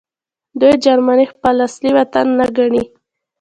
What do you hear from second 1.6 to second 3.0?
اصلي وطن نه ګڼي